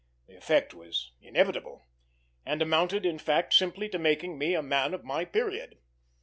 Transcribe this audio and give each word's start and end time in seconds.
The 0.25 0.35
effect 0.35 0.73
was 0.73 1.11
inevitable, 1.21 1.85
and 2.43 2.59
amounted 2.59 3.05
in 3.05 3.19
fact 3.19 3.53
simply 3.53 3.87
to 3.89 3.99
making 3.99 4.39
me 4.39 4.55
a 4.55 4.63
man 4.63 4.95
of 4.95 5.03
my 5.03 5.25
period. 5.25 5.77